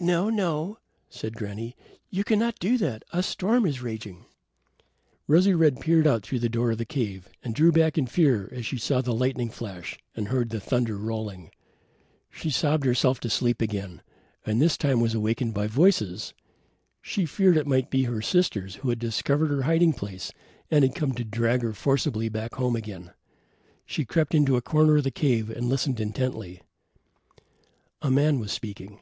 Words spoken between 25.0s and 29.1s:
the cave and listened intently. A man was speaking.